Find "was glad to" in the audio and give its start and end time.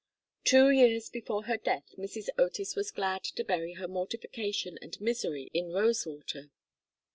2.75-3.43